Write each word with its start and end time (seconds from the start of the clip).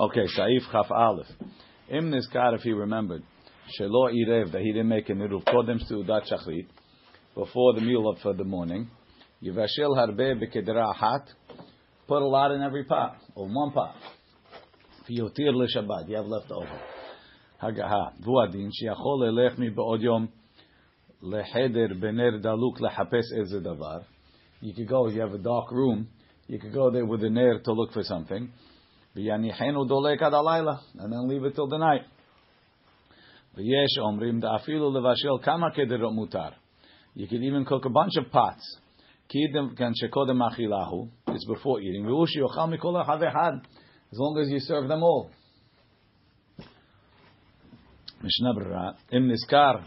Okay, 0.00 0.24
Saif 0.34 0.62
Chaf 0.72 0.90
Aleph. 0.90 1.26
Im 1.90 2.10
Nizkar, 2.10 2.54
if 2.54 2.62
he 2.62 2.72
remembered, 2.72 3.22
Shelo 3.78 4.10
Irev, 4.10 4.50
that 4.52 4.62
he 4.62 4.72
didn't 4.72 4.88
make 4.88 5.10
a 5.10 5.12
niruv, 5.12 5.44
Kodem 5.44 5.78
Seudat 5.92 6.22
Shachrit, 6.26 6.68
before 7.34 7.74
the 7.74 7.82
meal 7.82 8.08
of 8.08 8.18
for 8.20 8.32
the 8.32 8.44
morning, 8.44 8.88
Yivashel 9.42 9.94
Harbe 9.94 10.40
Bekedra 10.40 10.96
Hat, 10.96 11.28
put 12.08 12.22
a 12.22 12.26
lot 12.26 12.50
in 12.50 12.62
every 12.62 12.84
pot, 12.84 13.18
or 13.34 13.46
one 13.46 13.72
pot. 13.72 13.94
Fiyotir 15.06 15.52
LeShabbat, 15.52 16.08
you 16.08 16.16
have 16.16 16.24
left 16.24 16.50
over. 16.50 16.80
Hagaha, 17.62 18.14
Vuadin, 18.26 18.70
Shiachol 18.70 19.28
Elech 19.28 19.58
Mi 19.58 19.68
Be'od 19.68 20.00
Yom, 20.00 20.30
Leheder 21.22 21.92
Bener 22.02 22.42
Daluk 22.42 22.80
Lehapes 22.80 23.38
Eze 23.38 23.62
Davar. 23.62 24.04
You 24.62 24.72
could 24.72 24.88
go, 24.88 25.08
you 25.08 25.20
have 25.20 25.34
a 25.34 25.38
dark 25.38 25.70
room, 25.70 26.08
you 26.46 26.58
could 26.58 26.72
go 26.72 26.90
there 26.90 27.04
with 27.04 27.22
a 27.22 27.28
nair 27.28 27.60
to 27.62 27.72
look 27.74 27.92
for 27.92 28.02
something. 28.02 28.50
And 29.14 29.24
then 31.12 31.28
leave 31.28 31.44
it 31.44 31.54
till 31.54 31.66
the 31.66 31.78
night. 31.78 32.02
V'yesh 33.56 33.98
omrim 33.98 34.40
da'afilu 34.40 34.92
levashel 34.92 35.42
kama 35.42 35.72
kederot 35.76 36.14
mutar. 36.14 36.52
You 37.14 37.26
can 37.26 37.42
even 37.42 37.64
cook 37.64 37.84
a 37.84 37.90
bunch 37.90 38.16
of 38.16 38.30
pots. 38.30 38.78
Kidem 39.28 39.76
kan 39.76 39.92
shekodem 40.00 40.40
achilahu. 40.40 41.10
It's 41.28 41.44
before 41.46 41.80
eating. 41.80 42.04
V'ushi 42.04 42.38
yochal 42.38 42.72
mikol 42.72 43.00
As 43.02 44.18
long 44.18 44.38
as 44.40 44.48
you 44.48 44.60
serve 44.60 44.86
them 44.86 45.02
all. 45.02 45.30
Mishnah 48.22 48.94
Im 49.12 49.28
niskar 49.28 49.84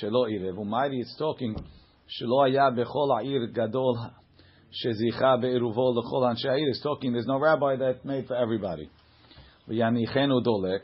shelo 0.00 0.30
irev. 0.30 0.56
Umayri 0.56 1.02
talking. 1.18 1.56
Shelo 2.06 2.48
haya 2.48 2.70
bechol 2.70 3.18
ha'ir 3.18 3.48
gadol 3.48 4.12
shezicha 4.84 5.40
be'eruvo 5.40 5.94
l'chol 5.94 6.34
anshe 6.34 6.70
is 6.70 6.80
talking. 6.82 7.12
There's 7.12 7.26
no 7.26 7.38
rabbi 7.38 7.76
that 7.76 8.04
made 8.04 8.26
for 8.26 8.36
everybody. 8.36 8.90
V'yanichenu 9.68 10.44
dolek. 10.44 10.80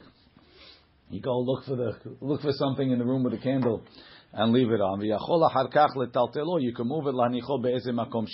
You 1.11 1.21
go 1.21 1.39
look 1.41 1.65
for 1.65 1.77
the 1.77 1.93
look 2.21 2.41
for 2.41 2.53
something 2.53 2.91
in 2.91 2.99
the 2.99 3.05
room 3.05 3.23
with 3.23 3.35
a 3.35 3.39
candle 3.39 3.83
and 4.33 4.53
leave 4.53 4.71
it 4.71 4.81
on. 4.81 5.01
V'yachol 5.01 5.49
acharkach 5.51 5.95
letaltelo. 5.97 6.61
You 6.63 6.73
can 6.75 6.89
move 6.89 7.07
it 7.07 7.15
lanichol 7.15 7.63
be'ezeh 7.63 7.93
makom. 7.93 8.27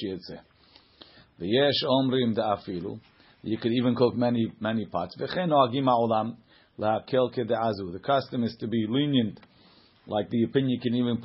V'yesh 1.40 1.84
omrim 1.84 2.36
da'afilu. 2.36 3.00
You 3.42 3.58
could 3.58 3.72
even 3.72 3.94
cook 3.94 4.14
many 4.16 4.52
many 4.60 4.86
pots. 4.86 5.16
Ha'olam 5.18 6.36
la'akel 6.78 7.30
kede'azu. 7.34 7.92
The 7.92 8.00
custom 8.04 8.44
is 8.44 8.56
to 8.60 8.66
be 8.66 8.86
lenient, 8.88 9.40
like 10.06 10.28
the 10.30 10.44
opinion 10.44 10.70
you 10.70 10.80
can 10.80 10.94
even 10.94 11.20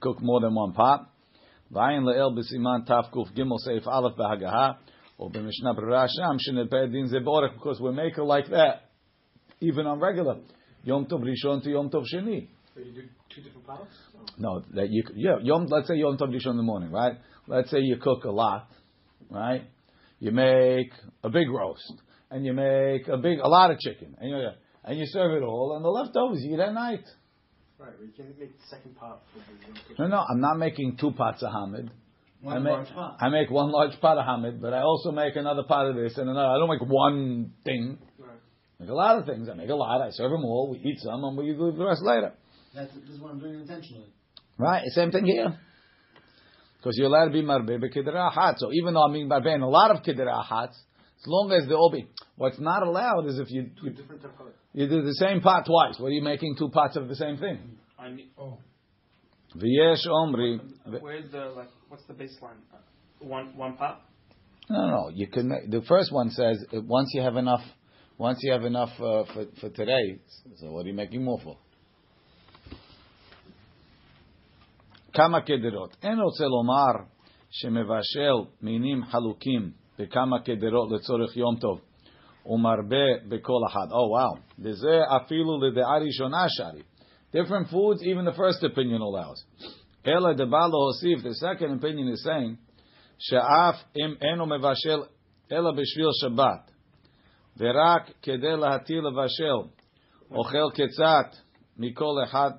cook 0.00 0.20
more 0.20 0.40
than 0.40 0.54
one 0.54 0.72
pot. 0.72 1.08
Vayin 1.72 2.04
le'el 2.04 2.36
b'siman 2.36 2.86
tafkuf 2.86 3.32
gimel 3.34 3.58
seif 3.66 3.86
aleph 3.86 4.16
b'hagaha, 4.16 4.76
or 5.18 5.30
b'mishnah 5.30 5.76
b'rasham 5.78 6.38
shenel 6.38 6.68
pe'edin 6.68 7.12
zeborech, 7.12 7.54
because 7.54 7.80
we 7.80 7.92
make 7.92 8.18
it 8.18 8.24
like 8.24 8.48
that, 8.50 8.90
even 9.60 9.86
on 9.86 10.00
regular. 10.00 10.38
Yom 10.82 11.06
Tov 11.06 11.22
Rishon 11.22 11.62
to 11.62 11.70
Yom 11.70 11.90
Tov 11.90 12.04
Sheni. 12.12 12.48
So 12.74 12.80
you 12.80 12.92
do 12.92 13.02
two 13.34 13.42
different 13.42 13.66
pots? 13.66 13.94
No, 14.38 14.62
that 14.74 14.88
you 14.88 15.02
yeah 15.14 15.36
Yom. 15.42 15.66
Let's 15.66 15.88
say 15.88 15.96
Yom 15.96 16.16
Tov 16.16 16.30
Rishon 16.30 16.52
in 16.52 16.56
the 16.56 16.62
morning, 16.62 16.90
right? 16.90 17.18
Let's 17.46 17.70
say 17.70 17.80
you 17.80 17.98
cook 17.98 18.24
a 18.24 18.30
lot, 18.30 18.68
right? 19.30 19.64
You 20.18 20.30
make 20.30 20.92
a 21.22 21.28
big 21.28 21.50
roast, 21.50 21.92
and 22.30 22.46
you 22.46 22.52
make 22.54 23.08
a 23.08 23.18
big 23.18 23.40
a 23.40 23.48
lot 23.48 23.70
of 23.70 23.78
chicken, 23.78 24.16
and 24.18 24.30
you 24.30 24.48
and 24.84 24.98
you 24.98 25.04
serve 25.06 25.32
it 25.32 25.44
all, 25.44 25.76
and 25.76 25.84
the 25.84 25.90
leftovers 25.90 26.42
you 26.42 26.54
eat 26.54 26.60
at 26.60 26.72
night. 26.72 27.04
Right, 27.80 27.92
you 27.98 28.12
can 28.14 28.34
make 28.38 28.52
the 28.58 28.66
second 28.68 28.94
pot. 28.96 29.22
No, 29.98 30.06
no, 30.06 30.18
I'm 30.30 30.40
not 30.40 30.58
making 30.58 30.98
two 31.00 31.12
pots 31.12 31.42
of 31.42 31.50
hamid. 31.50 31.90
One 32.42 32.56
I 32.56 32.58
make, 32.58 32.72
large 32.72 32.88
pot. 32.92 33.16
I 33.20 33.28
make 33.30 33.50
one 33.50 33.72
large 33.72 33.98
pot 34.02 34.18
of 34.18 34.26
hamid, 34.26 34.60
but 34.60 34.74
I 34.74 34.82
also 34.82 35.12
make 35.12 35.34
another 35.36 35.62
pot 35.62 35.86
of 35.86 35.96
this 35.96 36.18
and 36.18 36.28
another. 36.28 36.48
I 36.48 36.58
don't 36.58 36.68
make 36.68 36.86
one 36.86 37.52
thing. 37.64 37.98
Right. 38.18 38.28
I 38.78 38.82
make 38.82 38.90
a 38.90 38.94
lot 38.94 39.18
of 39.18 39.24
things. 39.24 39.48
I 39.48 39.54
make 39.54 39.70
a 39.70 39.74
lot. 39.74 40.02
I 40.02 40.10
serve 40.10 40.30
them 40.30 40.44
all. 40.44 40.70
We 40.70 40.90
eat 40.90 40.98
some, 41.00 41.24
and 41.24 41.38
we 41.38 41.54
leave 41.56 41.76
the 41.76 41.86
rest 41.86 42.02
later. 42.02 42.34
That's 42.74 42.92
this 42.92 43.14
is 43.14 43.20
what 43.20 43.32
I'm 43.32 43.40
doing 43.40 43.54
intentionally. 43.54 44.12
Right. 44.58 44.82
Same 44.88 45.10
thing 45.10 45.24
here. 45.24 45.58
Because 46.76 46.96
you're 46.98 47.08
allowed 47.08 47.26
to 47.26 47.32
be 47.32 47.42
marbe 47.42 47.80
b'kidra 47.80 48.32
hat. 48.32 48.56
So 48.58 48.72
even 48.72 48.92
though 48.92 49.04
I'm 49.04 49.12
being 49.14 49.28
marbe 49.28 49.46
in 49.46 49.62
a 49.62 49.68
lot 49.68 49.90
of 49.90 50.02
kidra 50.02 50.44
hats, 50.46 50.78
as 51.20 51.26
long 51.26 51.52
as 51.52 51.66
they 51.66 51.74
all 51.74 51.90
be. 51.90 52.08
What's 52.36 52.58
not 52.58 52.82
allowed 52.82 53.26
is 53.26 53.38
if 53.38 53.50
you 53.50 53.70
two 53.80 53.90
different 53.90 54.22
colors. 54.36 54.54
You 54.72 54.88
do 54.88 55.02
the 55.02 55.14
same 55.14 55.40
pot 55.40 55.66
twice. 55.66 55.98
What 55.98 56.08
are 56.08 56.12
you 56.12 56.22
making 56.22 56.56
two 56.56 56.70
pots 56.70 56.96
of 56.96 57.08
the 57.08 57.16
same 57.16 57.36
thing? 57.36 57.76
I 58.09 58.09
need, 58.11 58.29
oh. 58.37 58.57
V'yesh 59.55 60.05
omri. 60.11 60.59
Where's 60.99 61.31
the 61.31 61.53
like? 61.55 61.69
What's 61.89 62.05
the 62.07 62.13
baseline? 62.13 62.59
Uh, 62.73 62.77
one 63.19 63.55
one 63.55 63.77
pot. 63.77 64.01
No, 64.69 64.87
no. 64.87 65.09
You 65.13 65.27
can. 65.27 65.47
Make, 65.47 65.71
the 65.71 65.81
first 65.87 66.11
one 66.11 66.29
says 66.29 66.57
uh, 66.73 66.81
once 66.85 67.09
you 67.13 67.21
have 67.21 67.37
enough, 67.37 67.61
once 68.17 68.39
you 68.41 68.51
have 68.51 68.65
enough 68.65 68.89
uh, 68.99 69.23
for 69.33 69.45
for 69.61 69.69
today. 69.69 70.19
So 70.57 70.71
what 70.71 70.85
are 70.85 70.89
you 70.89 70.95
making 70.95 71.23
more 71.23 71.39
for? 71.43 71.55
כמה 75.13 75.41
כדרות. 75.41 75.97
אין 76.03 76.19
רוצה 76.19 76.45
לומר 76.45 77.05
שמבשל 77.49 78.51
מינים 78.61 79.05
חלוקים 79.05 79.71
בכמה 79.99 80.39
כדרות 80.45 80.91
לצורך 80.91 81.37
יום 81.37 81.55
טוב. 81.61 81.81
Umarbe 82.45 83.25
bekol 83.29 83.63
ahad. 83.69 83.89
Oh 83.91 84.07
wow. 84.09 84.37
Deze 84.57 85.01
afilu 85.09 85.57
lede'ari 85.57 86.09
shona 86.11 86.47
shari. 86.57 86.83
Different 87.31 87.69
foods, 87.69 88.01
even 88.03 88.25
the 88.25 88.33
first 88.33 88.63
opinion 88.63 89.01
allows. 89.01 89.43
Ela 90.05 90.35
debalo 90.35 90.91
hosif. 90.91 91.23
The 91.23 91.35
second 91.35 91.73
opinion 91.73 92.07
is 92.09 92.23
saying, 92.23 92.57
she'af 93.19 93.75
im 93.95 94.17
eno 94.21 94.45
mevashel 94.45 95.07
ela 95.51 95.73
b'shvil 95.73 96.11
Shabbat. 96.23 96.71
ורק 97.57 98.11
כדי 98.21 98.57
להתיר 98.57 99.01
לבשל 99.01 99.69
אוכל 100.31 100.69
קצת 100.73 101.37
מכל 101.77 102.23
אחד 102.23 102.51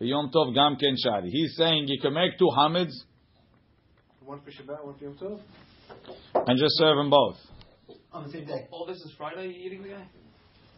ביום 0.00 0.28
טוב 0.32 0.54
גם 0.54 0.76
כן 0.78 0.94
שרי. 0.96 1.30
He's 1.30 1.56
saying 1.56 1.88
you 1.88 2.00
can 2.00 2.14
make 2.14 2.38
two 2.38 2.50
hamids 2.56 3.04
one 4.24 4.40
for 4.40 4.50
Shabbat, 4.50 4.84
one 4.84 4.94
for 4.94 5.04
Yom 5.04 5.16
Tov, 5.16 5.40
and 6.46 6.58
just 6.58 6.76
serve 6.76 6.96
them 6.96 7.10
both 7.10 7.36
on 8.12 8.24
the 8.24 8.30
same 8.30 8.46
day. 8.46 8.66
All 8.70 8.86
this 8.86 8.98
is 8.98 9.12
Friday 9.16 9.48
eating 9.64 9.82
the 9.82 9.88
guy? 9.88 10.06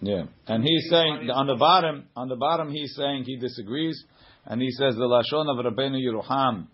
Yeah. 0.01 0.23
And 0.47 0.63
he's 0.63 0.89
saying 0.89 1.29
on 1.33 1.47
the 1.47 1.55
bottom, 1.55 2.05
on 2.15 2.27
the 2.27 2.35
bottom 2.35 2.71
he's 2.71 2.95
saying 2.95 3.23
he 3.25 3.37
disagrees, 3.37 4.03
and 4.45 4.61
he 4.61 4.69
says 4.71 4.95
the 4.95 5.01
lashon 5.01 5.49
of 5.49 5.65
Rabbeinu 5.65 5.99
Yeruham 5.99 6.67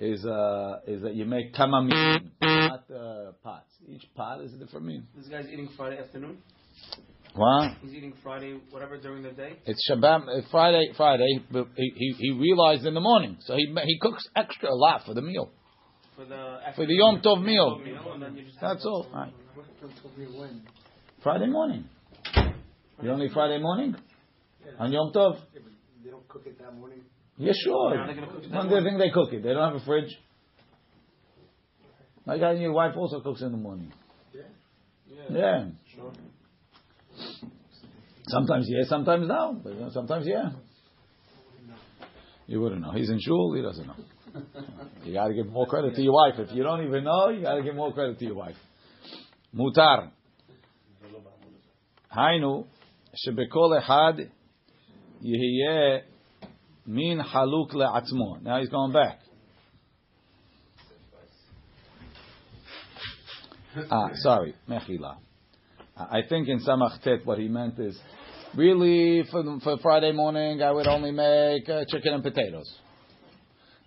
is 0.00 0.24
uh, 0.24 0.80
is 0.86 1.02
that 1.02 1.14
you 1.14 1.24
make 1.24 1.54
kamamim, 1.54 2.30
not 2.40 2.84
uh, 2.90 3.32
pots. 3.42 3.70
Each 3.88 4.04
pot 4.14 4.40
is 4.40 4.52
a 4.54 4.58
different 4.58 4.86
mean. 4.86 5.06
This 5.16 5.28
guy's 5.28 5.46
eating 5.46 5.68
Friday 5.76 5.98
afternoon. 5.98 6.38
What? 7.34 7.72
He's 7.82 7.92
eating 7.92 8.14
Friday, 8.22 8.60
whatever 8.70 8.96
during 8.96 9.22
the 9.22 9.32
day. 9.32 9.58
It's 9.66 9.88
Shabbat 9.90 10.28
uh, 10.28 10.42
Friday. 10.50 10.92
Friday. 10.96 11.40
He, 11.76 11.92
he, 11.96 12.14
he 12.18 12.30
realized 12.32 12.86
in 12.86 12.94
the 12.94 13.00
morning, 13.00 13.36
so 13.40 13.54
he 13.54 13.74
he 13.84 13.98
cooks 14.00 14.26
extra 14.36 14.70
a 14.70 14.74
lot 14.74 15.02
for 15.04 15.14
the 15.14 15.22
meal. 15.22 15.50
For 16.16 16.24
the 16.24 16.58
for 16.76 16.86
the 16.86 16.94
Yom 16.94 17.20
Tov 17.22 17.44
meal. 17.44 17.80
meal 17.84 17.98
That's 18.60 18.84
all. 18.86 19.08
Right. 19.12 19.32
Friday 21.22 21.46
morning. 21.46 21.84
You 23.02 23.10
only 23.10 23.28
Friday 23.32 23.58
morning? 23.58 23.96
On 24.78 24.92
Yom 24.92 25.12
Tov? 25.12 25.38
They 26.02 26.10
don't 26.10 26.26
cook 26.28 26.42
it 26.46 26.58
that 26.58 26.74
morning? 26.74 27.00
Yeah, 27.36 27.52
sure. 27.64 27.96
One 28.50 28.68
good 28.68 28.84
thing 28.84 28.98
they 28.98 29.10
cook 29.10 29.32
it. 29.32 29.42
They 29.42 29.52
don't 29.52 29.72
have 29.72 29.82
a 29.82 29.84
fridge. 29.84 30.10
My 32.26 32.38
guy 32.38 32.52
and 32.52 32.62
your 32.62 32.72
wife 32.72 32.96
also 32.96 33.20
cooks 33.20 33.42
in 33.42 33.50
the 33.50 33.58
morning. 33.58 33.92
Yeah. 34.32 34.42
Yeah. 35.08 35.38
yeah. 35.38 35.64
Sure. 35.94 36.12
Sometimes 38.28 38.66
yes, 38.68 38.88
sometimes 38.88 39.28
no. 39.28 39.60
But 39.62 39.92
sometimes 39.92 40.26
yeah. 40.26 40.50
You 42.46 42.60
wouldn't 42.60 42.80
know. 42.80 42.92
He's 42.92 43.10
in 43.10 43.18
shul, 43.20 43.54
he 43.54 43.62
doesn't 43.62 43.86
know. 43.86 43.94
you 45.04 45.12
got 45.12 45.28
to 45.28 45.34
give 45.34 45.46
more 45.46 45.66
credit 45.66 45.94
to 45.94 46.02
your 46.02 46.12
wife. 46.12 46.34
If 46.38 46.54
you 46.54 46.62
don't 46.62 46.86
even 46.86 47.04
know, 47.04 47.28
you 47.28 47.42
got 47.42 47.56
to 47.56 47.62
give 47.62 47.74
more 47.74 47.92
credit 47.92 48.18
to 48.18 48.24
your 48.24 48.34
wife. 48.34 48.56
Mutar. 49.54 50.10
Hainu, 52.14 52.66
שבכל 53.15 53.77
אחד 53.77 54.13
יהיה 55.21 55.99
מין 56.87 57.23
חלוק 57.23 57.73
לעצמו. 57.73 58.35
Now 58.43 58.59
he's 58.61 58.69
going 58.69 58.93
back. 58.93 59.19
ah, 63.91 64.09
sorry, 64.15 64.53
mechila. 64.67 65.17
I 65.97 66.21
think 66.29 66.47
in 66.47 66.59
Samach 66.59 67.25
what 67.25 67.37
he 67.37 67.47
meant 67.47 67.77
is, 67.77 67.99
really 68.55 69.23
for, 69.29 69.43
for 69.63 69.77
Friday 69.81 70.11
morning 70.11 70.61
I 70.61 70.71
would 70.71 70.87
only 70.87 71.11
make 71.11 71.67
uh, 71.69 71.83
chicken 71.91 72.13
and 72.13 72.23
potatoes. 72.23 72.69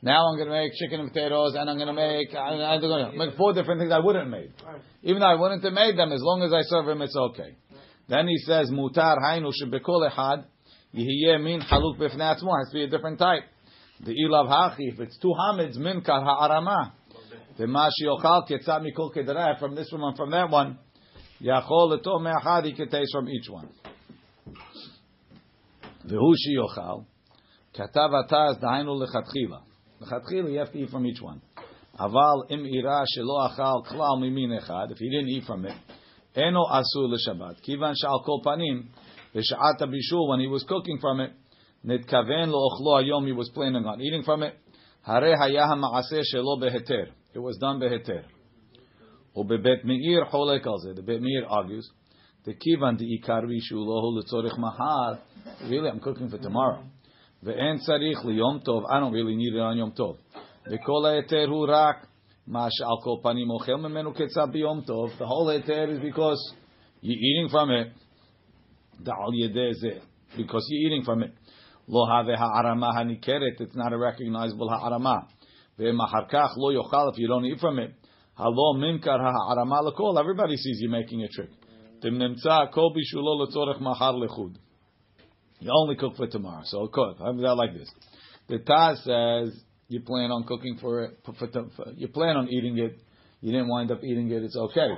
Now 0.03 0.27
I'm 0.29 0.37
going 0.37 0.49
to 0.49 0.55
make 0.55 0.73
chicken 0.75 0.99
and 1.01 1.13
potatoes, 1.13 1.55
and 1.55 1.71
I'm 1.71 1.77
going 1.77 1.87
to 1.87 1.93
make 1.95 2.35
I'm 2.35 2.81
going 2.81 3.13
to 3.13 3.17
make 3.17 3.37
four 3.37 3.53
different 3.53 3.81
things 3.81 3.93
I 3.93 4.01
wouldn't 4.01 4.25
have 4.25 4.33
made. 4.33 4.53
Even 5.05 5.21
though 5.21 5.31
I 5.31 5.37
wouldn't 5.37 5.63
have 5.63 5.73
made 5.73 5.97
them, 5.97 6.11
as 6.13 6.21
long 6.21 6.43
as 6.43 6.53
I 6.53 6.63
serve 6.63 6.89
him, 6.89 7.03
it's 7.03 7.17
okay. 7.17 7.55
Then 8.08 8.28
he 8.28 8.38
says, 8.38 8.72
"Mutar 8.72 9.18
hainu 9.20 9.52
shebekol 9.52 10.10
echad 10.10 10.46
yihiyeh 10.94 11.42
min 11.44 11.62
haluk 11.62 11.98
b'fnei 11.98 12.36
atzmo." 12.36 12.58
Has 12.58 12.70
to 12.72 12.74
be 12.74 12.84
a 12.84 12.88
different 12.88 13.20
type. 13.20 13.44
The 14.00 14.12
ilav 14.12 14.48
hachi, 14.48 14.94
if 14.94 15.00
it's 15.00 15.18
two 15.18 15.34
hamids, 15.34 15.78
min 15.78 16.02
kar 16.02 16.24
ha'arama. 16.24 16.94
The 17.58 17.66
mashi 17.66 18.04
yochal 18.04 18.48
ketzat 18.48 18.86
mikol 18.86 19.16
kedera. 19.16 19.60
From 19.60 19.76
this 19.76 19.90
one, 19.92 20.04
and 20.04 20.16
from 20.16 20.32
that 20.32 20.50
one, 20.50 20.78
Yachol 21.42 21.90
leto 21.92 22.18
me'achad, 22.20 22.66
he 22.66 22.74
can 22.74 22.90
taste 22.90 23.12
from 23.12 23.30
each 23.30 23.48
one. 23.50 23.70
V'hu 26.08 26.34
sheyochal, 26.34 27.06
katav 27.76 28.24
ataz 28.24 28.60
dainu 28.62 29.06
lechatchila. 29.06 29.62
Lechatchila, 30.02 30.52
you 30.52 30.60
have 30.60 30.72
to 30.72 30.80
eat 30.80 30.90
from 30.90 31.06
each 31.06 31.22
one. 31.22 31.42
Aval 32.00 32.50
im 32.50 32.64
achal 32.64 33.86
klal 33.86 34.20
mimin 34.20 34.60
echad, 34.60 34.92
if 34.92 34.98
he 34.98 35.10
didn't 35.10 35.30
eat 35.30 35.44
from 35.44 35.66
it, 35.66 35.76
eno 36.37 36.65
asur 36.71 37.09
l'shabbat. 37.09 37.61
Kivan 37.63 37.95
shal 38.01 38.23
kol 38.25 38.43
panim, 38.45 38.89
v'sha'at 39.35 39.81
bishul, 39.81 40.29
when 40.29 40.41
he 40.41 40.47
was 40.47 40.65
cooking 40.65 40.99
from 41.01 41.21
it, 41.21 41.33
nitkaven 41.85 42.49
lo 42.49 42.69
ochlo 42.69 43.03
ayom, 43.03 43.27
he 43.27 43.33
was 43.33 43.51
planning 43.51 43.85
on 43.85 44.01
eating 44.01 44.23
from 44.23 44.43
it, 44.43 44.55
hare 45.03 45.37
hayah 45.37 45.77
ma'aseh 45.77 46.23
shelo 46.33 46.61
beheter. 46.61 47.09
It 47.35 47.39
was 47.39 47.57
done 47.59 47.79
beheter. 47.79 48.25
ובבית 49.37 49.85
מאיר 49.85 50.25
חולק 50.31 50.67
על 50.67 50.79
זה. 50.79 51.01
The 51.01 51.05
בית 51.05 51.21
מאיר 51.21 51.49
argues, 51.49 52.03
דכיוון 52.47 52.97
דעיקר 52.97 53.41
בישולו 53.49 53.93
הוא 53.93 54.19
לצורך 54.19 54.59
מחר, 54.59 55.13
really 55.61 55.91
I'm 55.91 56.01
cooking 56.01 56.29
for 56.29 56.39
tomorrow. 56.39 56.83
ואין 57.43 57.77
צריך 57.77 58.25
ליום 58.25 58.59
טוב, 58.59 58.85
I 58.85 59.01
don't 59.01 59.13
really 59.13 59.37
need 59.37 59.55
it 59.55 59.75
on 59.75 59.79
יום 59.79 59.91
טוב. 59.91 60.17
וכל 60.67 61.07
ההיתר 61.07 61.47
הוא 61.49 61.67
רק 61.69 62.07
Mash 62.48 62.80
al 62.82 63.02
kol 63.04 63.22
panim 63.22 63.50
ochel 63.50 63.78
memenu 63.78 64.16
ketzah 64.16 64.48
biyom 64.54 64.88
tov. 64.88 65.18
The 65.18 65.26
whole 65.26 65.48
heter 65.48 65.94
is 65.94 66.00
because 66.00 66.54
you're 67.02 67.18
eating 67.18 67.50
from 67.50 67.72
it. 67.72 67.92
Da'al 69.04 69.34
yedeh 69.34 69.74
zeh. 69.84 70.02
Because 70.38 70.66
you're 70.70 70.92
eating 70.92 71.04
from 71.04 71.24
it. 71.24 71.34
Lo 71.88 72.06
have 72.06 72.26
ha'arama 72.26 72.94
hanikeret. 72.96 73.60
It's 73.60 73.76
not 73.76 73.92
a 73.92 73.98
recognizable 73.98 74.70
ha'arama. 74.70 75.28
Ve'mahar 75.78 76.32
kach 76.32 76.52
lo 76.56 76.74
yochal 76.74 77.12
if 77.12 77.20
you 77.20 77.28
don't 77.28 77.46
eat 77.46 77.60
from 77.60 77.80
it. 77.80 77.94
Halo 78.38 78.76
mimkar 78.78 79.20
ha'arama 79.20 79.92
lekol. 79.92 80.18
Everybody 80.18 80.56
sees 80.56 80.80
you 80.80 80.90
making 80.90 81.24
a 81.24 81.28
trick. 81.28 81.50
Tim 82.02 82.18
nemtza 82.18 82.72
kol 82.72 82.94
bishulo 82.96 83.46
letzorech 83.46 83.82
mahar 83.82 84.14
lechud. 84.14 84.56
You 85.60 85.72
only 85.74 85.96
cook 85.98 86.16
for 86.16 86.28
tomorrow. 86.28 86.62
So 86.64 86.88
cook. 86.88 87.18
I'm 87.20 87.42
that 87.42 87.56
like 87.56 87.74
this. 87.74 87.90
The 88.48 88.60
Taz 88.60 89.04
says 89.04 89.60
you 89.88 90.02
plan 90.02 90.32
on 90.32 90.44
cooking 90.44 90.78
for 90.82 91.04
it. 91.04 91.20
For, 91.26 91.34
for, 91.34 91.48
for, 91.76 91.92
you 91.96 92.08
plan 92.08 92.36
on 92.36 92.50
eating 92.50 92.78
it. 92.78 93.00
You 93.42 93.52
didn't 93.52 93.70
wind 93.70 93.92
up 93.92 94.04
eating 94.04 94.30
it. 94.32 94.44
It's 94.44 94.58
okay. 94.58 94.90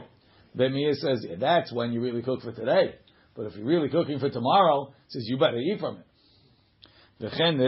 Bet 0.56 0.72
Meir 0.72 0.94
says 0.94 1.26
yeah, 1.28 1.36
that's 1.40 1.72
when 1.72 1.92
you 1.92 2.02
really 2.02 2.22
cook 2.22 2.42
for 2.42 2.52
today. 2.52 2.96
But 3.36 3.46
if 3.48 3.56
you're 3.56 3.66
really 3.66 3.90
cooking 3.90 4.20
for 4.20 4.30
tomorrow, 4.30 4.94
says 5.08 5.24
you 5.28 5.38
better 5.38 5.58
eat 5.58 5.80
from 5.80 5.98
it. 5.98 6.06
It's 7.22 7.38
not. 7.42 7.60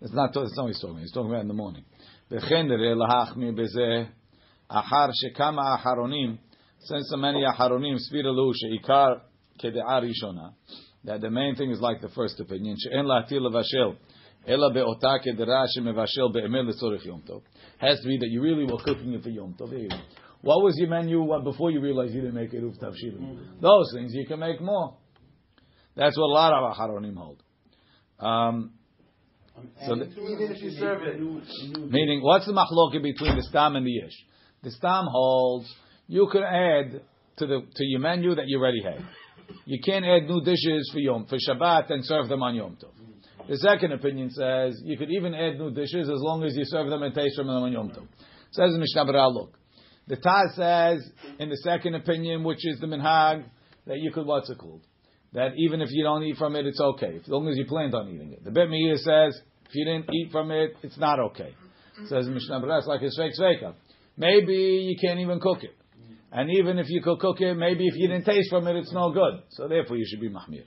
It's 0.00 0.12
not 0.12 0.34
what 0.34 0.68
he's 0.68 0.80
talking. 0.80 0.98
He's 0.98 1.12
talking 1.12 1.30
about 1.30 1.42
in 1.42 1.48
the 1.48 1.54
morning. 1.54 1.84
V'chen 2.30 2.68
nereh 2.68 2.96
lehachmir 2.96 3.52
bezeh 3.52 4.08
shekama 4.70 5.78
aharonim. 5.78 6.38
Since 6.78 7.08
so 7.10 7.16
many 7.16 7.42
acharonim. 7.44 7.98
svira 7.98 8.32
lu 8.32 8.52
sheikar 8.54 9.20
kedea 9.60 10.00
rishona 10.00 10.54
that 11.03 11.21
the 11.21 11.29
main 11.29 11.55
thing 11.55 11.71
is 11.71 11.79
like 11.79 12.01
the 12.01 12.09
first 12.09 12.39
opinion, 12.39 12.75
שאין 12.77 13.05
להתיר 13.05 13.39
לבשל 13.39 13.91
אלא 14.47 14.69
באותה 14.73 15.13
כדרה 15.23 15.63
שמבשל 15.67 16.27
באמת 16.33 16.65
לצורך 16.67 17.05
יום 17.05 17.19
טוב. 17.25 17.41
Has 17.79 17.99
to 18.01 18.07
be 18.07 18.17
that 18.17 18.29
you 18.29 18.41
really 18.41 18.65
were 18.65 18.83
cooking 18.83 19.13
it 19.13 19.23
for 19.23 19.29
יום 19.29 19.53
טוב. 19.57 19.69
What 20.41 20.61
was 20.61 20.77
your 20.77 20.89
menu 20.89 21.25
before 21.43 21.71
you 21.71 21.81
realized 21.81 22.13
you 22.13 22.21
didn't 22.21 22.35
make 22.35 22.53
it 22.53 22.63
uf 22.63 22.77
tavshilim? 22.77 23.61
Those 23.61 23.91
things 23.95 24.13
you 24.13 24.27
can 24.27 24.39
make 24.39 24.61
more. 24.61 24.95
That's 25.95 26.15
what 26.17 26.25
a 26.25 26.33
lot 26.33 26.53
of 26.53 26.75
acharonim 26.75 27.15
hold. 27.15 27.41
Um, 28.19 28.71
so 29.87 29.95
the, 29.95 30.05
Even 30.05 30.51
if 30.51 30.61
you 30.61 30.71
serve 30.71 31.01
it. 31.03 31.19
Meaning, 31.19 32.21
what's 32.21 32.45
the 32.45 32.51
machloket 32.51 33.01
between 33.01 33.35
the 33.37 33.43
stam 33.43 33.75
and 33.75 33.85
the 33.85 33.97
ish? 34.05 34.25
The 34.63 34.71
stam 34.71 35.05
holds 35.09 35.73
you 36.07 36.27
can 36.31 36.43
add 36.43 37.01
to 37.37 37.47
the 37.47 37.61
to 37.75 37.83
your 37.83 37.99
menu 37.99 38.35
that 38.35 38.45
you 38.47 38.59
already 38.59 38.83
have. 38.83 39.01
You 39.64 39.80
can't 39.84 40.04
add 40.04 40.28
new 40.28 40.42
dishes 40.42 40.90
for 40.92 40.98
yom 40.98 41.26
for 41.26 41.36
Shabbat 41.36 41.90
and 41.90 42.04
serve 42.04 42.28
them 42.28 42.42
on 42.42 42.54
Yom 42.54 42.76
Tov. 42.76 42.92
The 43.48 43.56
second 43.58 43.92
opinion 43.92 44.30
says 44.30 44.80
you 44.84 44.96
could 44.96 45.10
even 45.10 45.34
add 45.34 45.58
new 45.58 45.70
dishes 45.70 46.08
as 46.08 46.20
long 46.20 46.44
as 46.44 46.56
you 46.56 46.64
serve 46.64 46.88
them 46.88 47.02
and 47.02 47.14
taste 47.14 47.36
from 47.36 47.48
them 47.48 47.56
on 47.56 47.72
Yom 47.72 47.90
Tov. 47.90 48.06
Says 48.52 48.76
Mishnah 48.76 49.06
Berurah, 49.06 49.32
look, 49.32 49.58
the 50.06 50.16
Taz 50.16 50.54
says 50.54 51.08
in 51.38 51.48
the 51.48 51.56
second 51.58 51.94
opinion, 51.94 52.44
which 52.44 52.66
is 52.66 52.80
the 52.80 52.86
minhag, 52.86 53.44
that 53.86 53.98
you 53.98 54.12
could 54.12 54.26
what's 54.26 54.50
it 54.50 54.58
called? 54.58 54.82
That 55.32 55.52
even 55.56 55.80
if 55.80 55.88
you 55.92 56.02
don't 56.02 56.22
eat 56.24 56.36
from 56.36 56.56
it, 56.56 56.66
it's 56.66 56.80
okay, 56.80 57.16
as 57.22 57.28
long 57.28 57.48
as 57.48 57.56
you 57.56 57.64
planned 57.64 57.94
on 57.94 58.08
eating 58.08 58.32
it. 58.32 58.44
The 58.44 58.50
Bet 58.50 58.68
Meir 58.68 58.96
says 58.96 59.40
if 59.68 59.74
you 59.74 59.84
didn't 59.84 60.12
eat 60.12 60.32
from 60.32 60.50
it, 60.50 60.74
it's 60.82 60.98
not 60.98 61.20
okay. 61.20 61.54
Says 62.06 62.26
Mishnah 62.26 62.60
Berurah, 62.60 62.86
like 62.86 63.02
a 63.02 63.04
sveik 63.04 63.38
sveika. 63.38 63.74
Maybe 64.16 64.88
you 64.90 64.96
can't 65.00 65.20
even 65.20 65.38
cook 65.40 65.62
it. 65.62 65.74
And 66.31 66.49
even 66.51 66.79
if 66.79 66.89
you 66.89 67.01
could 67.01 67.19
cook 67.19 67.39
it, 67.39 67.55
maybe 67.55 67.85
if 67.85 67.95
you 67.95 68.07
didn't 68.07 68.25
taste 68.25 68.49
from 68.49 68.67
it, 68.67 68.75
it's 68.75 68.91
no 68.91 69.11
good. 69.11 69.43
So 69.51 69.67
therefore 69.67 69.97
you 69.97 70.05
should 70.05 70.19
be 70.19 70.29
mahmir. 70.29 70.65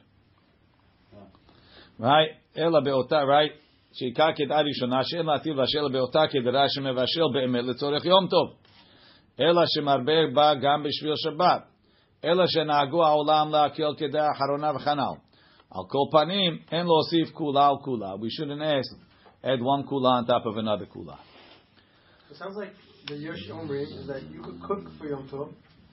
Right? 1.99 2.31
Ela 2.57 2.83
be'ota, 2.83 3.27
right? 3.27 3.53
שעיקר 3.93 4.29
כדעה 4.37 4.61
ראשונה 4.61 5.01
שאין 5.05 5.27
להתיר 5.27 5.55
לבשל 5.55 5.89
באותה 5.93 6.23
כדרה 6.31 6.65
שמבשל 6.69 7.23
באמת 7.35 7.65
לצורך 7.65 8.05
יום 8.05 8.27
טוב. 8.31 8.57
אלא 9.41 9.63
שמרבה 9.67 10.27
בה 10.35 10.55
גם 10.55 10.83
בשביל 10.83 11.13
שבת. 11.17 11.63
אלא 12.25 12.47
שנהגו 12.47 13.05
העולם 13.05 13.51
להקל 13.51 13.95
כדעה 13.97 14.27
אחרונה 14.33 14.71
וכנ"ל. 14.77 15.29
Al 15.71 15.85
kol 15.87 16.09
panim 16.11 16.65
en 16.71 16.87
losif 16.87 17.33
kula 17.35 17.67
al 17.69 17.79
kula. 17.85 18.19
We 18.19 18.31
shouldn't 18.31 18.63
ask 18.63 18.89
add 19.45 19.61
one 19.61 19.85
kula 19.85 20.11
on 20.19 20.27
top 20.27 20.47
of 20.47 20.57
another 20.57 20.87
kula. 20.87 21.19
It 22.31 22.37
sounds 22.37 22.57
like 22.57 22.73
the 23.08 23.16
Yosh 23.16 23.50
Omri 23.52 23.84
is 23.84 24.08
that 24.08 24.24
you 24.32 24.42
could 24.42 24.62
cook 24.62 24.84
for 24.98 25.08
Yom 25.08 25.28
Tov, 25.30 25.50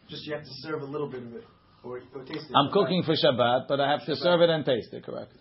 just 0.09 0.25
you 0.27 0.35
have 0.35 0.45
to 0.45 0.51
serve 0.63 0.83
a 0.83 0.85
little 0.85 1.09
bit 1.09 1.23
of 1.23 1.35
it. 1.35 1.45
Or, 1.83 1.99
or 2.15 2.25
taste 2.25 2.47
it. 2.51 2.55
I'm 2.55 2.71
cooking 2.73 3.03
for 3.05 3.15
Shabbat, 3.15 3.67
but 3.69 3.81
I 3.81 3.91
have 3.91 4.05
to 4.07 4.17
serve 4.17 4.43
it 4.43 4.51
and 4.51 4.65
taste 4.65 4.93
it, 4.93 5.05
correct? 5.05 5.33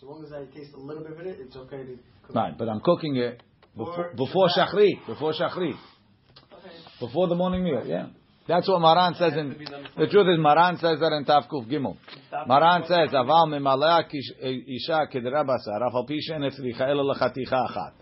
So 0.00 0.06
long 0.08 0.24
as 0.24 0.32
I 0.32 0.44
taste 0.56 0.72
a 0.74 0.80
little 0.80 1.02
bit 1.02 1.12
of 1.12 1.20
it, 1.20 1.38
it's 1.40 1.56
okay 1.56 1.78
to 1.78 1.98
cook. 2.26 2.34
Right, 2.34 2.56
but 2.58 2.68
I'm 2.68 2.80
cooking 2.80 3.16
it 3.16 3.42
before, 3.76 4.10
For 4.10 4.16
before 4.16 4.48
Shabbat. 4.48 4.72
Shachrit, 4.74 5.06
before 5.06 5.32
Shachrit, 5.34 5.74
Okay. 6.52 6.74
before 7.00 7.28
the 7.28 7.34
morning 7.36 7.62
meal, 7.64 7.82
yeah. 7.86 8.06
That's 8.48 8.68
what 8.68 8.80
Maran 8.80 9.14
says 9.14 9.32
in, 9.32 9.56
the 9.98 10.06
truth 10.06 10.28
is 10.32 10.38
Maran 10.38 10.76
says 10.76 11.00
that 11.00 11.12
in 11.12 11.24
Tavkuf 11.24 11.68
Gimel. 11.68 11.96
Maran 12.46 12.82
says, 12.86 13.10
aval 13.12 13.48
mimalea 13.48 14.04
isha 14.08 15.08
kedra 15.12 15.44
basar, 15.44 15.82
afal 15.82 16.06
pi 16.06 16.14
she'en 16.20 16.42
etzlicha 16.42 16.82
ela 16.82 17.02
lechaticha 17.14 17.52
achat 17.68 17.92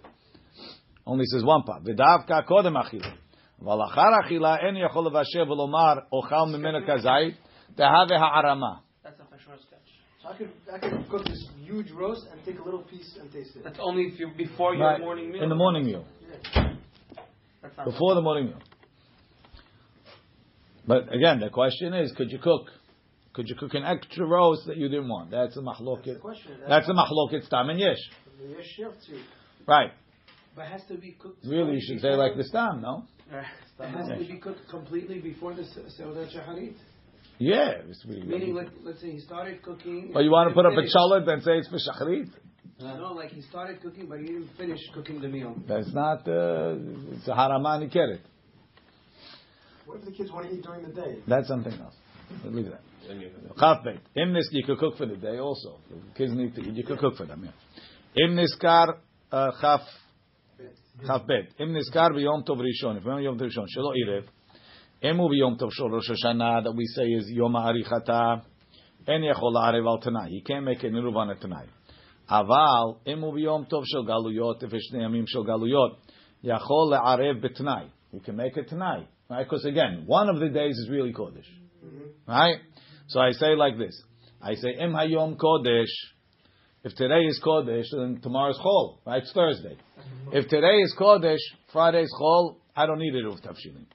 only 1.06 1.24
says 1.26 1.44
one 1.44 1.62
part. 1.62 1.84
V'davka 1.84 2.46
kodem 2.46 2.76
achila. 2.76 3.14
V'alachar 3.62 4.22
achila 4.22 4.62
en 4.64 4.74
yachol 4.74 5.10
v'asher 5.12 5.46
v'lomar 5.46 6.04
ochal 6.12 6.48
mimena 6.48 6.86
kazayit 6.86 7.36
tehave 7.76 8.18
ha'arama. 8.18 8.82
That's 9.02 9.20
a 9.20 9.24
fresh 9.24 9.42
sketch. 9.42 9.80
So 10.22 10.28
I 10.28 10.36
could, 10.36 10.50
I 10.72 10.78
could 10.78 11.08
cook 11.10 11.24
this 11.26 11.46
huge 11.60 11.90
roast 11.90 12.26
and 12.32 12.42
take 12.44 12.58
a 12.58 12.64
little 12.64 12.82
piece 12.82 13.16
and 13.20 13.30
taste 13.32 13.56
it. 13.56 13.64
That's 13.64 13.78
only 13.80 14.04
if 14.04 14.18
you, 14.18 14.30
before 14.36 14.72
right. 14.72 14.98
your 14.98 15.06
morning 15.06 15.30
meal. 15.30 15.42
In 15.42 15.48
the 15.48 15.54
morning 15.54 15.86
meal. 15.86 16.04
Yeah. 16.54 16.74
Before 17.84 18.14
the 18.14 18.22
morning 18.22 18.46
meal. 18.46 18.60
But 20.86 21.12
again, 21.14 21.40
the 21.40 21.50
question 21.50 21.94
is, 21.94 22.12
could 22.12 22.30
you 22.30 22.38
cook? 22.38 22.68
Could 23.32 23.48
you 23.48 23.56
cook 23.56 23.74
an 23.74 23.84
extra 23.84 24.26
roast 24.26 24.66
that 24.68 24.76
you 24.76 24.88
didn't 24.88 25.08
want? 25.08 25.30
That's 25.32 25.56
a 25.56 25.60
mahloket. 25.60 26.20
That's, 26.22 26.40
that's, 26.68 26.86
that's 26.86 26.88
a 26.88 26.92
mahloket 26.92 27.48
time 27.48 27.68
and 27.68 27.80
yesh. 27.80 27.98
Right. 29.66 29.90
But 30.54 30.66
it 30.66 30.72
has 30.72 30.82
to 30.88 30.96
be 30.96 31.12
cooked. 31.12 31.44
Really, 31.44 31.74
you 31.74 31.80
should 31.80 32.00
say 32.00 32.14
like 32.14 32.36
the 32.36 32.44
stam, 32.44 32.80
no? 32.80 33.04
It 33.30 33.88
has 33.88 34.08
to 34.08 34.16
be 34.18 34.38
cooked 34.38 34.68
completely 34.70 35.18
before 35.20 35.54
the 35.54 35.62
Seudat 35.62 36.32
Shaharit. 36.34 36.74
Yeah. 37.38 37.82
it's 37.88 38.04
really- 38.06 38.22
Meaning, 38.22 38.54
let, 38.54 38.68
let's 38.84 39.00
say 39.00 39.10
he 39.10 39.18
started 39.20 39.62
cooking. 39.62 40.12
Or 40.14 40.22
you 40.22 40.30
want 40.30 40.50
to 40.50 40.54
put 40.54 40.66
up 40.66 40.72
a 40.72 40.76
finished. 40.76 40.92
chalet 40.92 41.24
and 41.26 41.42
say 41.42 41.52
it's 41.58 41.68
for 41.68 41.78
shachrit? 41.78 42.30
No, 42.80 43.12
like 43.12 43.30
he 43.30 43.40
started 43.42 43.80
cooking, 43.82 44.06
but 44.08 44.18
he 44.20 44.26
didn't 44.26 44.48
finish 44.56 44.78
cooking 44.94 45.20
the 45.20 45.28
meal. 45.28 45.54
That's 45.66 45.92
not, 45.92 46.28
uh, 46.28 46.74
it's 47.12 47.26
a 47.28 47.32
haramani 47.32 47.92
keret. 47.94 48.20
What 49.86 49.98
if 49.98 50.04
the 50.06 50.12
kids 50.12 50.30
want 50.32 50.48
to 50.48 50.54
eat 50.54 50.62
during 50.62 50.82
the 50.82 50.92
day? 50.92 51.18
That's 51.26 51.48
something 51.48 51.72
else. 51.72 51.94
We'll 52.42 52.52
leave 52.52 52.70
that. 52.70 52.80
Chaf 53.58 53.84
bet. 53.84 53.98
Im 54.16 54.34
you 54.50 54.64
could 54.64 54.78
cook 54.78 54.96
for 54.96 55.06
the 55.06 55.16
day 55.16 55.38
also. 55.38 55.78
If 55.90 56.14
kids 56.16 56.32
need 56.32 56.54
to 56.54 56.62
eat, 56.62 56.74
you 56.74 56.84
could 56.84 56.98
cook 56.98 57.16
for 57.16 57.26
them, 57.26 57.44
yeah. 57.44 58.24
Im 58.24 58.34
niskar, 58.34 58.96
uh, 59.30 59.50
chaf, 59.60 59.80
chaf 61.06 61.26
bet. 61.26 61.52
Im 61.58 61.74
niskar 61.74 62.12
b'yom 62.12 62.46
tov 62.46 62.58
rishon. 62.58 62.96
If 62.98 63.04
remember 63.04 63.22
yom 63.22 63.38
tov 63.38 63.50
rishon, 63.50 63.66
shelo 63.76 63.92
irev. 63.94 64.24
Emu 65.02 65.28
b'yom 65.28 65.58
tov 65.58 65.70
shol 65.78 65.90
Rosh 65.90 66.10
Hashanah 66.10 66.64
that 66.64 66.72
we 66.74 66.86
say 66.86 67.04
is 67.04 67.30
yom 67.30 67.54
ha'arichata. 67.54 68.42
En 69.06 69.22
yachol 69.22 69.54
la'arev 69.54 69.86
al 69.86 70.00
tanai. 70.00 70.30
He 70.30 70.42
can't 70.42 70.64
make 70.64 70.82
an 70.84 70.92
eruv 70.92 71.16
on 71.16 71.30
a 71.30 71.34
tanai. 71.34 71.66
Aval, 72.30 72.98
emu 73.06 73.32
b'yom 73.32 73.68
tov 73.70 73.84
shel 73.86 74.04
galuyot, 74.04 74.62
if 74.62 74.72
it's 74.72 74.90
yamim 74.94 75.24
shel 75.26 75.44
galuyot, 75.44 75.96
yachol 76.44 76.92
la'arev 76.92 77.44
b'tanai. 77.44 77.88
You 78.14 78.20
can 78.20 78.36
make 78.36 78.56
it 78.56 78.68
tonight. 78.68 79.08
Right? 79.28 79.42
Because 79.42 79.64
again, 79.64 80.04
one 80.06 80.28
of 80.28 80.38
the 80.38 80.48
days 80.48 80.76
is 80.76 80.88
really 80.88 81.12
Kodesh. 81.12 81.48
Mm-hmm. 81.84 82.30
Right? 82.30 82.58
So 83.08 83.18
I 83.18 83.32
say 83.32 83.56
like 83.56 83.76
this. 83.76 84.00
I 84.40 84.54
say, 84.54 84.76
Im 84.78 84.92
Hayom 84.92 85.36
Kodesh. 85.36 85.90
If 86.84 86.94
today 86.96 87.22
is 87.22 87.40
Kodesh, 87.42 87.86
then 87.92 88.20
tomorrow's 88.22 88.58
Chol. 88.58 88.98
Right? 89.06 89.22
It's 89.22 89.32
Thursday. 89.32 89.78
If 90.32 90.48
today 90.48 90.80
is 90.82 90.94
Kodesh, 90.98 91.38
Friday's 91.72 92.10
Chol, 92.20 92.56
I 92.76 92.84
don't 92.84 92.98
need 92.98 93.14
it 93.14 93.24
of 93.24 93.40
Tafshilim. 93.40 93.86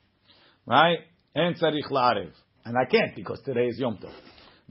Right? 0.66 0.98
And 1.36 1.56
tzarich 1.56 1.92
la'arev. 1.92 2.32
And 2.66 2.76
I 2.76 2.90
can't 2.90 3.16
because 3.16 3.42
today 3.46 3.68
is 3.68 3.78
Yom 3.78 3.98
Tov. 3.98 4.12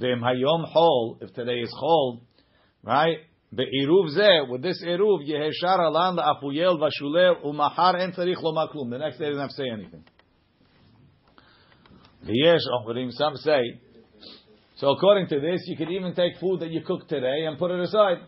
V'im 0.00 0.20
hayom 0.20 0.64
chol, 0.74 1.22
if 1.22 1.32
today 1.32 1.60
is 1.60 1.72
chol, 1.80 2.20
right? 2.82 3.18
Be'iruv 3.54 4.16
zeh, 4.16 4.48
with 4.48 4.62
this 4.62 4.82
eruv, 4.84 5.26
yeheshar 5.26 5.78
alan 5.78 6.16
la'afuyel 6.16 6.78
v'shulel 6.78 7.44
u'mahar 7.44 8.00
en 8.00 8.12
tzarich 8.12 8.42
lo 8.42 8.52
maklum. 8.52 8.90
The 8.90 8.98
next 8.98 9.18
day 9.18 9.26
doesn't 9.26 9.40
have 9.40 9.50
to 9.50 9.56
say 9.56 9.70
anything. 9.72 10.04
V'yesh 12.24 12.60
oh, 12.72 12.88
omrim, 12.88 13.12
some 13.12 13.36
say, 13.36 13.80
so 14.78 14.90
according 14.90 15.26
to 15.28 15.40
this, 15.40 15.60
you 15.66 15.76
could 15.76 15.90
even 15.90 16.14
take 16.14 16.38
food 16.40 16.60
that 16.60 16.70
you 16.70 16.82
cooked 16.82 17.08
today 17.08 17.46
and 17.46 17.58
put 17.58 17.72
it 17.72 17.80
aside. 17.80 18.18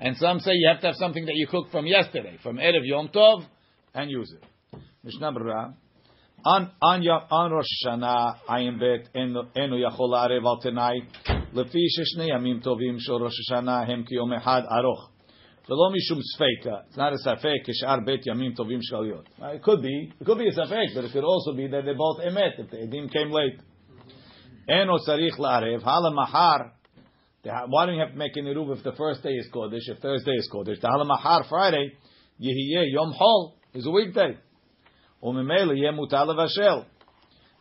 And 0.00 0.16
some 0.16 0.40
say 0.40 0.50
you 0.52 0.68
have 0.68 0.80
to 0.80 0.86
have 0.88 0.96
something 0.96 1.24
that 1.24 1.34
you 1.34 1.46
cooked 1.46 1.70
from 1.70 1.86
yesterday, 1.86 2.36
from 2.42 2.56
Erev 2.58 2.84
Yom 2.84 3.08
Tov, 3.08 3.44
and 3.94 4.10
use 4.10 4.30
it. 4.30 4.44
Mishnah 5.02 5.32
Berurah. 5.32 5.74
Rosh 6.44 7.66
Hashanah, 7.86 8.36
Ayin 8.48 8.78
Bet 8.78 9.08
enu 9.14 9.42
yachol 9.56 10.10
la'arev 10.10 10.44
al. 10.44 10.60
Lefi 11.54 11.86
yamim 12.18 12.62
tovim 12.62 12.98
shel 13.00 13.20
Rosh 13.20 13.32
Hashanah 13.50 13.86
hem 13.86 14.04
ki 14.04 14.16
yom. 14.16 14.32
ולא 15.69 15.89
משום 15.93 16.19
ספקה, 16.21 16.77
it's 16.89 16.97
not 16.97 17.13
a 17.13 17.17
ספק 17.23 17.59
כשאר 17.63 17.95
בית 18.05 18.27
ימים 18.27 18.53
טובים 18.53 18.79
של 18.81 18.95
עליות. 18.95 19.29
It 19.39 19.63
could 19.65 19.81
be, 19.81 20.21
it 20.21 20.25
could 20.25 20.37
be 20.37 20.47
a 20.47 20.55
ספק, 20.55 20.95
but 20.95 21.05
it 21.05 21.11
could 21.13 21.23
also 21.23 21.53
be 21.55 21.67
that 21.67 21.85
they 21.85 21.93
both 21.93 22.19
אמת, 22.27 22.59
if 22.59 22.71
the 22.71 22.77
עדים 22.77 23.07
came 23.09 23.31
late. 23.31 23.63
אין 24.69 24.89
עוד 24.89 25.01
צריך 25.05 25.39
לערב, 25.39 25.81
הלאה 25.83 26.11
מחר, 26.23 26.57
why 27.45 27.85
don't 27.85 27.95
you 27.95 27.99
have 27.99 28.13
to 28.13 28.17
make 28.17 28.37
an 28.37 28.45
eruv 28.45 28.71
if 28.77 28.83
the 28.83 28.93
first 28.93 29.21
day 29.23 29.33
is 29.33 29.47
Kodesh, 29.53 29.87
if 29.87 29.99
Thursday 29.99 30.31
is 30.31 30.49
Kodesh? 30.53 30.81
The 30.81 30.87
הלאה 30.87 31.05
מחר, 31.05 31.39
Friday, 31.49 31.95
יהיה 32.39 32.83
יום 32.93 33.13
חול, 33.13 33.51
is 33.75 33.85
a 33.85 33.91
weekday. 33.91 34.35
וממילא 35.23 35.73
יהיה 35.73 35.91
מותר 35.91 36.25
לבשל. 36.25 36.83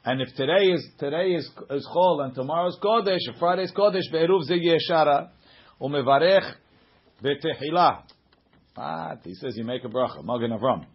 And 0.04 0.20
if 0.20 0.34
today 0.34 0.72
is 0.72 0.82
today 0.98 1.34
is 1.34 1.46
is 1.70 1.86
Chol 1.86 2.24
and 2.24 2.34
tomorrow 2.34 2.66
is 2.68 2.78
Kodesh, 2.82 3.28
if 3.28 3.38
Friday 3.38 3.62
is 3.62 3.72
Kodesh, 3.72 4.12
בעירוב 4.12 4.42
זה 4.42 4.54
יהיה 4.54 4.76
שרה, 4.80 5.20
ומברך 7.22 7.44
בתחילה. 7.44 7.90
What? 8.76 9.18
He 9.24 9.34
says 9.34 9.56
you 9.56 9.64
make 9.64 9.84
a 9.84 9.88
bracha, 9.88 10.22
Magen 10.24 10.52
Avram. 10.52 10.86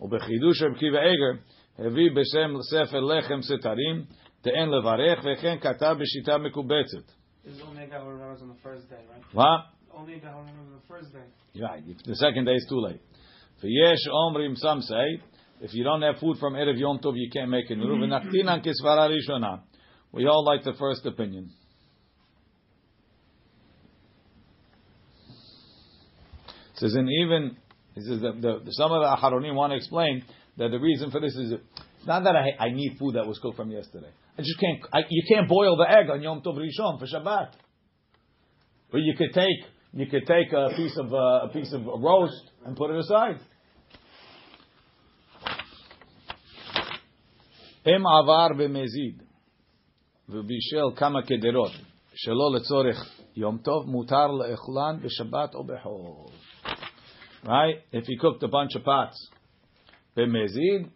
ובחידוש 0.00 0.62
רב 0.62 0.76
קיva 0.76 1.00
Eger, 1.00 1.38
הביא 1.78 2.10
בשם 2.10 2.56
ספר 2.70 3.00
לחם 3.00 3.42
סתרים, 3.42 4.04
תאן 4.40 4.68
לברך, 4.68 5.24
וכן 5.24 5.56
כתב 5.60 5.96
בשיטה 6.00 6.38
מקובצת. 6.38 7.12
This 7.44 7.48
is 7.48 7.62
only 7.62 7.86
Gavur 7.86 8.12
remembers 8.12 8.42
on 8.42 8.48
the 8.48 8.60
first 8.62 8.90
day, 8.90 9.02
right? 9.10 9.22
What? 9.32 9.60
Only 9.92 10.14
Gavur 10.14 10.40
remembers 10.46 10.68
on 10.68 10.80
the 10.80 10.86
first 10.88 11.12
day. 11.12 11.60
Right, 11.60 11.82
if 11.86 12.02
the 12.04 12.16
second 12.16 12.44
day 12.44 12.54
is 12.54 12.66
too 12.68 12.80
late. 12.80 13.00
ויש 13.62 14.08
אומרים, 14.08 14.54
some 14.56 14.82
say, 14.82 15.20
if 15.60 15.74
you 15.74 15.84
don't 15.84 16.02
have 16.02 16.18
food 16.20 16.38
from 16.38 16.54
Erev 16.54 16.78
Yom 16.78 16.98
Tov, 16.98 17.14
you 17.16 17.30
can't 17.32 17.50
make 17.50 17.70
an 17.70 17.80
Eruv. 17.80 18.02
ונקטינן 18.02 18.58
כסברה 18.62 19.06
ראשונה. 19.06 19.56
We 20.12 20.26
all 20.26 20.44
like 20.44 20.64
the 20.64 20.74
first 20.74 21.06
opinion. 21.06 21.48
says, 26.80 26.94
and 26.94 27.08
even, 27.22 27.56
he 27.94 28.00
says 28.02 28.20
that 28.20 28.40
the, 28.40 28.60
the, 28.64 28.72
some 28.72 28.92
of 28.92 29.00
the 29.02 29.08
Aharonim 29.08 29.54
want 29.54 29.72
to 29.72 29.76
explain 29.76 30.24
that 30.58 30.70
the 30.70 30.78
reason 30.78 31.10
for 31.10 31.20
this 31.20 31.34
is, 31.34 31.52
it's 31.52 32.06
not 32.06 32.24
that 32.24 32.34
I, 32.36 32.66
I 32.66 32.70
need 32.72 32.96
food 32.98 33.14
that 33.14 33.26
was 33.26 33.38
cooked 33.40 33.56
from 33.56 33.70
yesterday. 33.70 34.10
I 34.38 34.42
just 34.42 34.60
can't, 34.60 34.80
I, 34.92 35.00
you 35.08 35.22
can't 35.28 35.48
boil 35.48 35.76
the 35.76 35.88
egg 35.88 36.10
on 36.10 36.22
Yom 36.22 36.42
Tov 36.42 36.56
Rishon 36.58 36.98
for 36.98 37.06
Shabbat. 37.06 37.52
But 38.90 38.98
you 38.98 39.14
could 39.16 39.32
take, 39.32 39.64
you 39.92 40.06
could 40.06 40.26
take 40.26 40.52
a 40.52 40.68
piece 40.76 40.96
of, 40.98 41.12
uh, 41.12 41.46
a 41.46 41.50
piece 41.52 41.72
of 41.72 41.84
roast 41.86 42.50
and 42.64 42.76
put 42.76 42.90
it 42.90 42.98
aside. 42.98 43.40
אם 47.86 48.06
עבר 48.06 48.48
במזיד 48.58 49.22
ובישל 50.28 50.96
כמה 50.96 51.22
קדרות 51.22 51.70
שלא 52.14 52.50
לצורך 52.56 53.20
יום 53.36 53.58
טוב, 53.58 53.86
מותר 53.86 54.26
לאכולן 54.26 54.96
בשבת 55.02 55.54
או 55.54 55.64
בחול. 55.64 56.32
right? 57.45 57.75
If 57.91 58.05
he 58.05 58.17
cooked 58.17 58.43
a 58.43 58.47
bunch 58.47 58.75
of 58.75 58.83
pots, 58.83 59.29
b'mezid, 60.17 60.89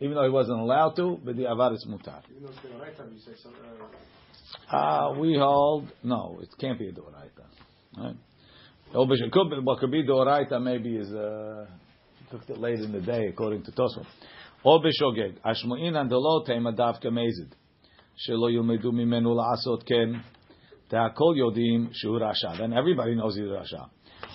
even 0.00 0.14
though 0.14 0.24
he 0.24 0.30
wasn't 0.30 0.60
allowed 0.60 0.96
to, 0.96 1.18
but 1.24 1.36
the 1.36 1.42
avad 1.42 1.74
is 1.74 1.86
mutar. 1.88 2.22
Uh, 4.72 4.76
ah, 4.76 5.12
we 5.18 5.36
hold 5.36 5.90
no, 6.02 6.38
it 6.42 6.48
can't 6.58 6.78
be 6.78 6.88
a 6.88 6.92
doraita, 6.92 7.46
right? 7.96 8.16
It 8.92 9.32
could, 9.32 9.64
what 9.64 9.78
could 9.78 9.90
be 9.90 10.04
doraita 10.04 10.60
maybe 10.60 10.96
is 10.96 11.12
uh, 11.12 11.66
cooked 12.30 12.50
it 12.50 12.58
late 12.58 12.80
in 12.80 12.92
the 12.92 13.00
day, 13.00 13.26
according 13.26 13.62
to 13.64 13.72
Tosfot. 13.72 14.06
Or 14.64 14.80
b'shogeg, 14.80 15.38
ashmuin 15.44 15.96
and 15.96 16.10
delo 16.10 16.44
teima 16.44 16.76
davka 16.76 17.06
mezid, 17.06 17.52
shelo 18.28 18.50
yomedu 18.50 18.86
mimenu 18.86 19.34
la'asot 19.34 19.86
ken, 19.86 20.22
te'akol 20.90 21.36
yodim 21.36 21.90
shehu. 22.04 22.58
Then 22.58 22.72
everybody 22.72 23.14
knows 23.14 23.36
he's 23.36 23.44
rasha. 23.44 23.88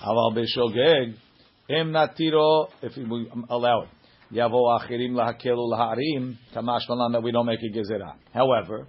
Aval 0.04 0.36
b'shogeg, 0.36 1.16
אם 1.71 1.93
נתירו, 1.93 2.67
if 2.83 2.97
we 2.97 3.51
allow 3.51 3.85
it, 3.85 4.01
יבואו 4.33 4.77
אחרים 4.77 5.17
להקל 5.17 5.59
ולהערים, 5.59 6.33
כמשמע 6.53 6.95
לנו 6.95 7.19
that 7.19 7.23
we 7.23 7.33
don't 7.33 7.47
make 7.47 7.63
a 7.63 7.79
גזירה. 7.79 8.13
However, 8.35 8.85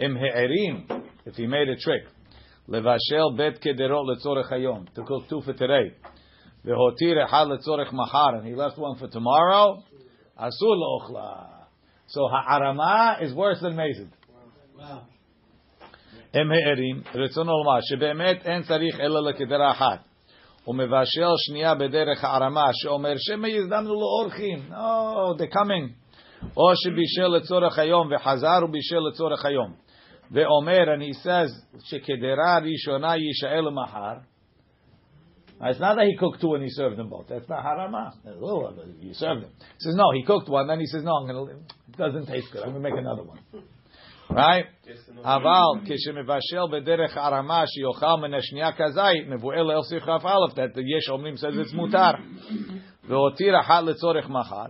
אם 0.00 0.16
הערים, 0.16 0.86
if 1.26 1.36
he 1.36 1.46
made 1.46 1.68
a 1.68 1.84
trick, 1.84 2.10
לבשל 2.68 3.36
בית 3.36 3.58
קדרות 3.58 4.06
לצורך 4.16 4.52
היום, 4.52 4.84
to 4.94 5.00
cook 5.00 5.30
two 5.30 5.46
for 5.46 5.58
today, 5.58 6.08
והותיר 6.64 7.24
אחד 7.24 7.44
לצורך 7.48 7.92
מחר, 7.92 8.28
and 8.28 8.44
he 8.46 8.56
left 8.56 8.78
one 8.78 9.00
for 9.00 9.14
tomorrow, 9.14 9.80
אסור 10.36 10.74
לאוכלה. 10.76 11.32
So 12.08 12.20
הערמה 12.32 13.14
is 13.20 13.32
worse 13.34 13.60
than 13.62 13.72
מזיד. 13.72 14.08
Wow. 14.76 14.82
הם 16.34 16.52
הערים, 16.52 17.02
רצונו 17.14 17.52
לומר, 17.52 17.80
שבאמת 17.80 18.46
אין 18.46 18.62
צריך 18.62 19.00
אלא 19.00 19.30
לקדרה 19.30 19.70
אחת. 19.70 20.05
ומבשל 20.68 21.32
שנייה 21.36 21.74
בדרך 21.74 22.24
הערמה, 22.24 22.70
שאומר, 22.72 23.12
שמא 23.16 23.46
יזדמנו 23.46 23.94
לו 23.94 24.06
אורחים. 24.06 24.58
No, 24.70 25.38
they're 25.38 25.54
coming. 25.54 26.02
או 26.56 26.76
שבישל 26.76 27.26
לצורך 27.36 27.78
היום 27.78 28.10
וחזר 28.12 28.58
ובישל 28.64 29.00
לצורך 29.10 29.44
היום. 29.44 29.72
ואומר, 30.30 30.84
and 30.94 31.02
he 31.02 31.12
says, 31.12 31.78
שקדרה 31.84 32.58
ראשונה 32.58 33.16
יישאל 33.16 33.60
למחר. 33.60 34.32
It's 35.62 35.78
not 35.78 35.94
that 35.94 36.06
he 36.06 36.16
cooked 36.16 36.40
two 36.40 36.54
and 36.54 36.64
he 36.64 36.70
served 36.70 36.96
them 36.96 37.08
both. 37.08 37.28
That's 37.28 37.48
not 37.48 37.64
harama. 37.64 38.12
Oh, 38.42 38.72
you 39.00 39.14
served 39.14 39.44
them. 39.44 39.50
He 39.60 39.78
says, 39.78 39.94
no, 39.94 40.10
he 40.12 40.24
cooked 40.24 40.48
one, 40.48 40.66
then 40.66 40.80
he 40.80 40.86
says, 40.86 41.04
no, 41.04 41.12
I'm 41.12 41.26
gonna, 41.28 41.44
it 41.44 41.96
doesn't 41.96 42.26
taste 42.26 42.48
good. 42.52 42.62
I'm 42.64 42.70
going 42.70 42.82
to 42.82 42.90
make 42.90 42.98
another 42.98 43.22
one. 43.22 43.38
Right? 44.28 44.64
אבל 45.24 45.80
כשמבשל 45.84 46.62
בדרך 46.72 47.16
הרמה 47.16 47.62
שיאכל 47.66 48.20
מן 48.22 48.34
השנייה 48.34 48.72
כזית, 48.72 49.28
מבואר 49.28 49.62
לאל 49.62 49.82
שיחה 49.88 50.16
א', 50.16 50.52
that 50.54 50.80
יש 50.80 51.10
אומרים 51.10 51.34
says 51.34 51.68
it's 51.68 51.76
מותר. 51.76 52.10
והותיר 53.04 53.60
אחת 53.60 53.84
לצורך 53.84 54.28
מחר, 54.28 54.66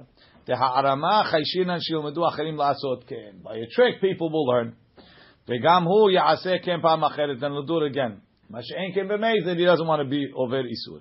והערמה 0.48 1.22
חיישינן 1.24 1.80
שילמדו 1.80 2.28
אחרים 2.28 2.56
לעשות 2.56 3.04
כן. 3.04 3.32
By 3.44 3.48
a 3.48 3.74
trick 3.74 4.00
people 4.00 4.28
will 4.28 4.48
learn. 4.52 5.02
וגם 5.48 5.84
הוא 5.84 6.10
יעשה 6.10 6.58
כן 6.62 6.80
פעם 6.82 7.04
אחרת, 7.04 7.38
then 7.38 7.52
he'll 7.52 7.68
do 7.68 7.90
it 7.90 7.94
again. 7.94 8.20
מה 8.50 8.58
שאין 8.62 8.94
כן 8.94 9.08
במזד, 9.08 9.56
he 9.56 9.76
doesn't 9.76 9.86
want 9.86 10.00
to 10.00 10.10
be 10.10 10.36
over 10.36 10.66
איסור. 10.68 10.98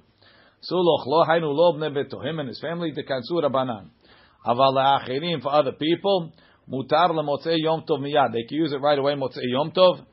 סולוך 0.62 1.08
לא 1.08 1.34
היינו 1.34 1.48
לא 1.48 1.74
בני 1.78 1.90
ביתו, 1.90 2.22
him 2.22 2.40
and 2.40 2.50
his 2.50 2.62
family, 2.64 3.04
תכנסו 3.04 3.36
רבנן. 3.36 3.86
אבל 4.46 4.82
לאחרים, 4.82 5.40
for 5.40 5.50
other 5.50 5.72
people, 5.72 6.30
Mutar 6.71 7.11
lemotzei 7.11 7.59
yom 7.59 7.85
tov 7.89 8.01
miyad. 8.01 8.33
They 8.33 8.45
can 8.45 8.59
use 8.59 8.73
it 8.73 8.81
right 8.81 8.99
away, 8.99 9.15
motzei 9.15 9.45
yom 9.45 9.71
tov. 9.71 10.05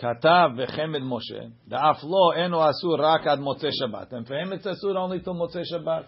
Katav 0.00 0.56
vechemed 0.56 1.02
Moshe. 1.02 1.52
Da'af 1.70 2.02
lo 2.02 2.30
eno 2.32 2.58
asur 2.58 2.98
rak 2.98 3.26
ad 3.26 3.38
motzei 3.38 3.70
Shabbat. 3.70 4.12
And 4.12 4.26
for 4.26 4.34
him 4.34 4.52
it's 4.52 4.66
asur 4.66 4.96
only 4.96 5.20
till 5.20 5.34
motzei 5.34 5.64
Shabbat. 5.72 6.04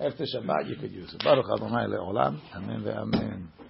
After 0.00 0.24
Shabbat 0.24 0.68
you 0.68 0.76
could 0.76 0.92
use 0.92 1.14
it. 1.14 1.22
Baruch 1.22 1.46
Adonai 1.54 1.86
le'olam. 1.86 2.40
Amen 2.54 2.82
ve'amen. 2.82 3.69